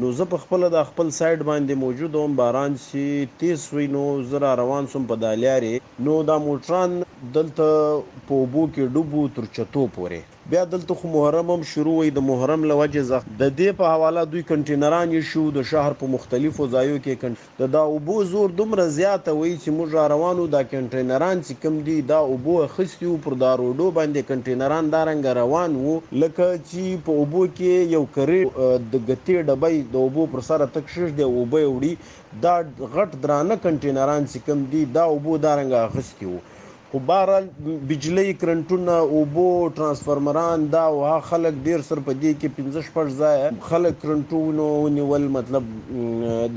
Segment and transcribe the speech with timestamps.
[0.00, 3.06] نو زه په خپل د خپل سایت باندې موجود وم باران سي
[3.40, 5.74] تیز وی نو زرا روان سم په دالیاري
[6.04, 6.90] نو دا موټران
[7.36, 7.66] دلته
[8.28, 12.22] په بو کې ډوبو تر چتو پوره بیا دلته خو محرم هم شروع وي د
[12.26, 16.94] محرم لوجه زخ د دې په حواله دوی کنټینران شو د شهر په مختلفو ځایو
[16.94, 21.58] کې کن د دا اوبو زور دومره زیاته وي چې موږ روانو دا کنټینران چې
[21.64, 27.04] کم دي دا اوبو خستیو پر دا روډو باندې کنټینران دارنګ روان وو لکه چې
[27.08, 31.28] په اوبو کې یو کری د غتی ډبې د اوبو پر سره تک شش دی
[31.30, 32.56] اوبه وړي دا
[32.98, 36.40] غټ درانه کنټینران چې کم دي دا اوبو دارنګ خستیو
[36.92, 37.46] خو بهرال
[37.88, 39.42] بجلی کرنټونه او بو
[39.78, 43.42] ترانسفورمران دا وه خلک ډیر سر په دې کې 15 شپږ ځای
[43.72, 45.66] خلک کرنټونو نیول مطلب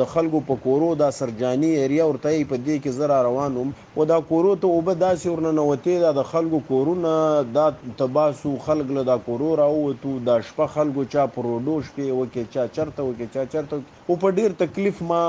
[0.02, 4.22] د خلکو په کورو دا سرجانی ایریا ورته په دې کې زرا روانم او دا
[4.30, 7.14] کورو ته وب داسې ورننوتی دا د خلکو کورونه
[7.60, 7.68] دا
[8.04, 13.10] تباسو خلک له دا کورو راووتو دا شپه خلکو چا پروډو شپې وکي چا چرته
[13.12, 15.22] وکي چا چرته او په ډیر تکلیف ما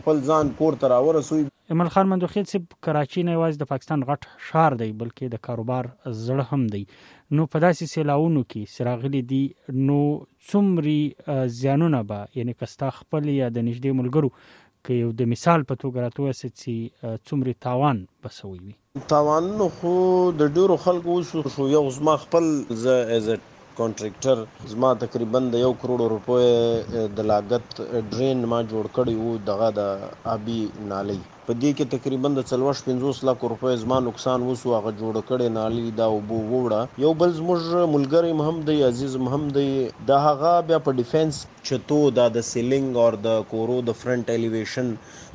[0.00, 4.22] خپل ځان کور ته راورسوي عمران خان مندوخیل سیب کراچي نه یوازې د پاکستان غټ
[4.48, 5.88] شهر دی بلکې د کاروبار
[6.26, 6.80] زړه هم دی
[7.36, 9.40] نو په داسې سیلاونو کې سراغلي دي
[9.88, 9.98] نو
[10.54, 15.80] څومره زیانونه به یعنی کستا خپل یا د نږدې ملګرو کې یو د مثال په
[15.82, 19.94] توګه راته وسه چې څومره تاوان بسوي وي تاوان نو خو
[20.40, 22.50] د ډیرو خلکو شو یو زما خپل
[22.86, 29.32] ز از کانټریکټر زما تقریبا د 1 کروڑ روپۍ د لاګت ډرین ما جوړ کړی
[29.32, 30.62] وو دغه د آبي
[30.94, 35.46] نالي په دې کې تقریبا د 350 لک روپۍ زما نقصان وسو هغه جوړ کړي
[35.54, 39.66] نالي دا وبو وړه یو بل زموږ ملګری هم دی عزیز هم دی
[40.12, 41.38] دا هغه بیا په ډیفنس
[41.70, 44.92] چتو دا د سیلینګ اور د کورو د فرنٹ الیویشن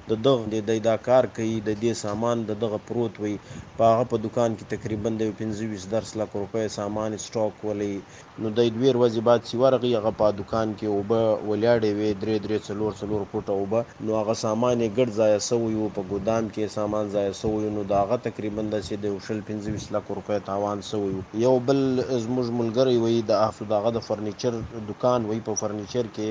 [0.08, 4.08] د دغه د دا کار کوي د دې سامان د دغه پروت وي په هغه
[4.14, 8.92] په دکان کې تقریبا د 25 درس لک روپۍ سامان سٹاک ولې نو د دوی
[8.92, 13.26] ورځې بعد سی ورغه هغه په دکان کې وبه ولیاړې وي درې درې څلور څلور
[13.36, 17.28] فوټه وبه نو هغه سامان یې ګرځایا سوی وو په په ګودام کې سامان ځای
[17.42, 21.16] سوی نو داغه تقریبا د چې د وشل 25 لک روپۍ تاوان سوی
[21.46, 21.80] یو بل
[22.26, 24.54] زموږ ملګری وای د افسو داغه د فرنیچر
[24.92, 26.30] دکان وای په فرنیچر کې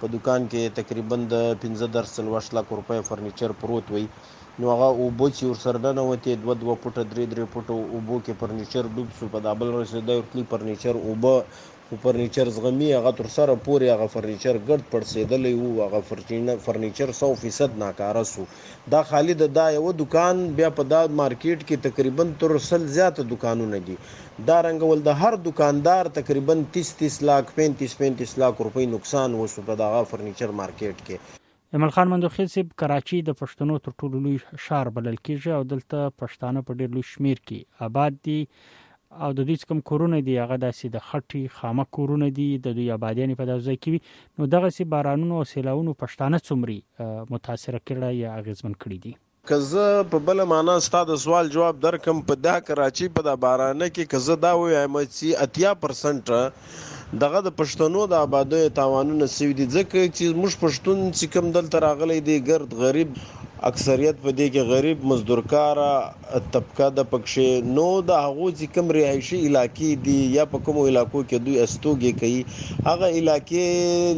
[0.00, 4.88] په دکان کې تقریبا د 15 درصد وشل لک روپۍ فرنیچر پروت وای نو هغه
[5.02, 9.30] اوبو چې ورسره ننوتې دوه دوه فوټه درې درې فوټه اوبو کې فرنیچر ډوب شو
[9.36, 11.36] په دابل رسیدای ورکلی فرنیچر اوبه
[11.94, 17.76] خو فرنیچر زغمي هغه تر سره پورې هغه فرنیچر ګډ پړسېدلی وو هغه فرنیچر 100%
[17.82, 18.44] ناکاره سو
[18.94, 23.82] دا خالد دا یو دکان بیا په دا مارکیټ کې تقریبا تر سل زیاته دکانونه
[23.88, 23.96] دي
[24.50, 29.66] دا رنګول د هر دکاندار تقریبا 30 30 لک 35 35 لک روپۍ نقصان وسو
[29.72, 31.42] په دا فرنیچر مارکیټ کې
[31.78, 34.38] امل خان مندوخیل سیب کراچي د پښتنو تر ټولو لوی
[34.68, 38.38] شهر بلل کیږي او دلته پښتانه په ډېر لوی شمیر کې آباد دي
[39.22, 42.86] او د دې څکم کورونه دی هغه داسې د خټي خامه کورونه دی د دوی
[42.96, 43.94] آبادیان په داسې کې
[44.38, 46.78] نو دغه سي بارانونو او سیلاونو پښتانه څومري
[47.34, 49.14] متاثر کړي یا اغیزمن کړي دي
[49.50, 54.10] کزه په بل معنا ستاسو سوال جواب درکم په دا کراچي په دا بارانه کې
[54.16, 56.36] کزه دا وایم چې 80%
[57.24, 61.86] دغه د پښتنو د آبادی تاوانونه سوي دي ځکه چې موږ پښتون چې کوم دلته
[61.88, 63.18] راغلي دي ګرد غریب
[63.68, 65.78] اکثریت په دې کې غریب مزدورکار
[66.56, 71.38] طبقه د پکښې نو د هغه ځکم رهایشي علاقې دي یا په کومو علاقو کې
[71.46, 72.42] دوی استوګي کوي
[72.88, 73.62] هغه علاقې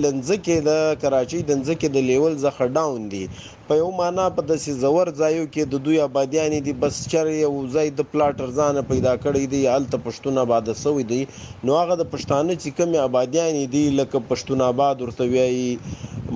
[0.06, 3.22] لنځکه د کراچي دنځکه د لیول زخه ډاون دي
[3.68, 7.54] په یو معنا په داسې زور ځایو کې د دوی آبادیان دي بس چر یو
[7.76, 12.10] ځای د پلاټر ځان پیدا کړی دي الته پښتون آباد سوی دي نو هغه د
[12.16, 15.70] پښتانه چې کومه آبادیان دي لکه پښتون آباد ورته وایي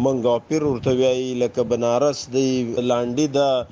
[0.05, 2.49] منګاو پیر ورته وی لکه بنارس دی
[2.89, 3.67] لانډي دا